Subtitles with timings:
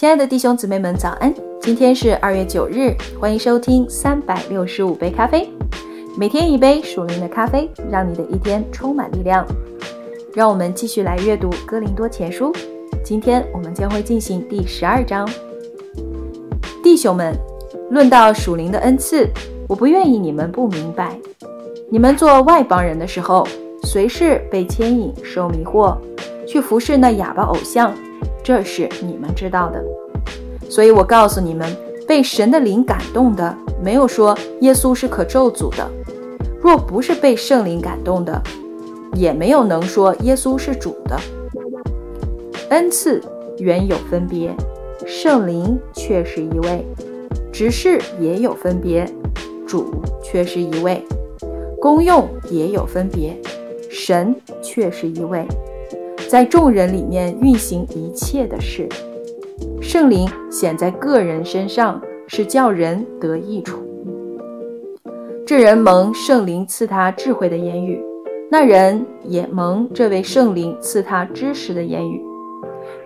[0.00, 1.30] 亲爱的弟兄姊妹们，早安！
[1.60, 5.46] 今天是二月九日，欢迎收听三百六十五杯咖啡，
[6.16, 9.46] 每天一杯属灵的咖啡，让你的一天充满力量。
[10.32, 12.50] 让我们继续来阅读《哥林多前书》，
[13.04, 15.28] 今天我们将会进行第十二章。
[16.82, 17.36] 弟兄们，
[17.90, 19.28] 论到属灵的恩赐，
[19.68, 21.14] 我不愿意你们不明白。
[21.90, 23.46] 你们做外邦人的时候，
[23.82, 25.94] 随时被牵引、受迷惑，
[26.48, 27.94] 去服侍那哑巴偶像。
[28.42, 29.82] 这是你们知道的，
[30.68, 31.68] 所以我告诉你们，
[32.06, 35.84] 被神的灵感动的，没有说耶稣是可咒诅的；
[36.60, 38.42] 若不是被圣灵感动的，
[39.14, 41.18] 也没有能说耶稣是主的。
[42.70, 43.22] 恩赐
[43.58, 44.54] 原有分别，
[45.06, 46.84] 圣灵却是一位；
[47.52, 49.06] 执事也有分别，
[49.66, 51.02] 主却是一位；
[51.80, 53.36] 功用也有分别，
[53.90, 55.46] 神却是一位。
[56.30, 58.88] 在众人里面运行一切的事，
[59.82, 63.80] 圣灵显在个人身上，是叫人得益处。
[65.44, 68.00] 这人蒙圣灵赐他智慧的言语，
[68.48, 72.22] 那人也蒙这位圣灵赐他知识的言语。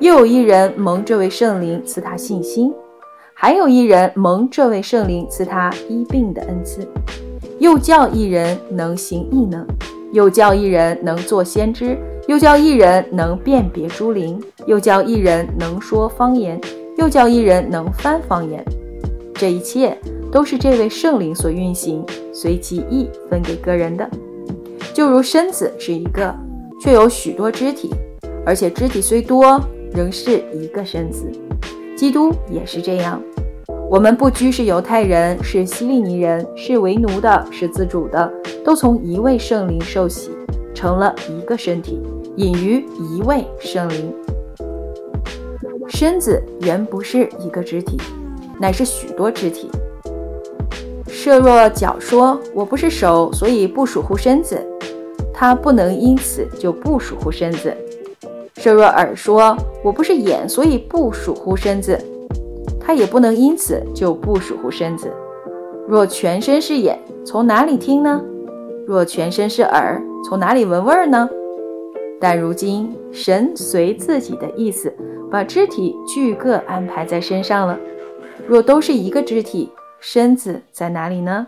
[0.01, 2.75] 又有一人蒙这位圣灵赐他信心，
[3.33, 6.87] 还有一人蒙这位圣灵赐他医病的恩赐。
[7.59, 9.67] 又叫一人能行异能，
[10.13, 11.97] 又叫一人能做先知。
[12.27, 16.59] 又叫一人能辨别诸灵，又叫一人能说方言，
[16.97, 18.65] 又叫一人能翻方言。
[19.35, 19.97] 这一切
[20.33, 22.03] 都是这位圣灵所运行，
[22.33, 24.09] 随其意分给个人的。
[24.95, 26.35] 就如身子是一个，
[26.81, 27.91] 却有许多肢体，
[28.47, 29.61] 而且肢体虽多，
[29.93, 31.31] 仍是一个身子。
[31.95, 33.21] 基督也是这样。
[33.91, 38.33] 我们不拘是犹太人，是希利尼人，是为奴的，是自主的，
[38.65, 40.31] 都从一位圣灵受洗，
[40.75, 42.03] 成了一个身体。
[42.37, 44.13] 隐于一位圣灵，
[45.87, 47.97] 身子原不是一个肢体，
[48.59, 49.71] 乃是许多肢体。
[51.07, 54.61] 设若脚说：“我不是手，所以不属乎身子。”
[55.33, 57.73] 他不能因此就不属乎身子。
[58.57, 61.97] 设若耳说：“我不是眼，所以不属乎身子。”
[62.81, 65.09] 他也不能因此就不属乎身子。
[65.87, 68.21] 若全身是眼，从哪里听呢？
[68.87, 71.29] 若全身是耳，从哪里闻味儿呢？
[72.19, 74.91] 但如今神随自己的意思，
[75.31, 77.79] 把肢体俱各安排在身上了。
[78.47, 79.71] 若都是一个肢体，
[80.01, 81.47] 身子在哪里呢？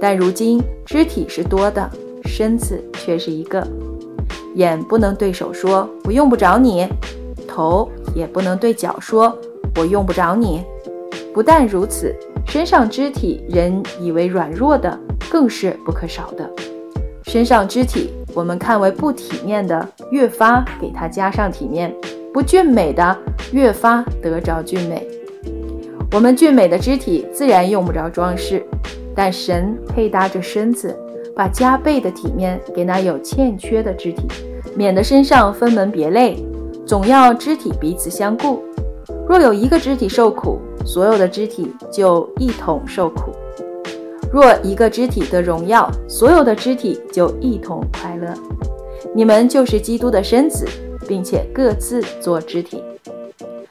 [0.00, 1.90] 但如今肢体是多的，
[2.22, 3.66] 身子却是一个。
[4.54, 6.86] 眼不能对手说“我用不着你”，
[7.48, 9.36] 头也不能对脚说
[9.76, 10.62] “我用不着你”。
[11.34, 12.14] 不但如此，
[12.46, 14.96] 身上肢体人以为软弱的，
[15.28, 16.48] 更是不可少的。
[17.28, 18.10] 身上肢体。
[18.34, 21.90] 我们看为不体面的，越发给它加上体面；
[22.32, 23.16] 不俊美的，
[23.52, 25.06] 越发得着俊美。
[26.12, 28.64] 我们俊美的肢体自然用不着装饰，
[29.14, 30.96] 但神配搭着身子，
[31.36, 34.26] 把加倍的体面给那有欠缺的肢体，
[34.74, 36.42] 免得身上分门别类，
[36.86, 38.62] 总要肢体彼此相顾。
[39.28, 43.32] 若有一个肢体受苦，所有的肢体就一同受苦。
[44.32, 48.32] 若一个肢体得荣耀，所有的肢体就一同快乐。
[49.14, 50.66] 你们就是基督的身子，
[51.06, 52.82] 并且各自做肢体。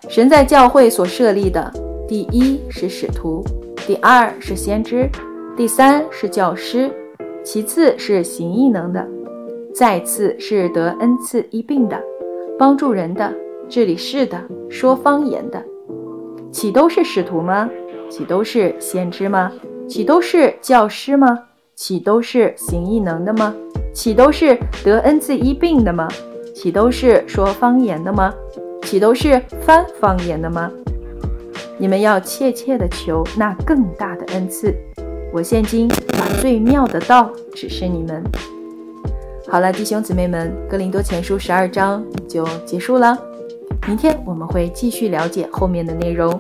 [0.10, 1.72] 神在教会所设立的，
[2.08, 3.44] 第一是使徒，
[3.86, 5.10] 第二是先知，
[5.56, 6.90] 第三是教师，
[7.44, 9.06] 其次是行异能的，
[9.76, 12.02] 再次是得恩赐医病的，
[12.58, 13.32] 帮助人的，
[13.70, 15.64] 治理事的，说方言的。
[16.52, 17.70] 岂都是使徒吗？
[18.10, 19.52] 岂都是先知吗？
[19.88, 21.40] 岂都是教师吗？
[21.74, 23.56] 岂都是行异能的吗？
[23.94, 26.08] 岂都是得恩赐医病的吗？
[26.54, 28.34] 岂都是说方言的吗？
[28.84, 30.70] 岂都是翻方言的吗？
[31.78, 34.76] 你们要切切的求那更大的恩赐。
[35.32, 38.24] 我现今把最妙的道指示你们。
[39.48, 43.18] 好了，弟兄姊妹们，《格林多前书》十二章就结束了。
[43.88, 46.38] 明天我们会继续了解后面的内容。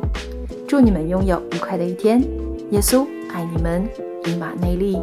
[0.67, 2.21] 祝你们拥有愉快的一天。
[2.71, 3.07] 耶稣。
[3.37, 3.87] 爱你们，
[4.25, 4.97] 以马内利。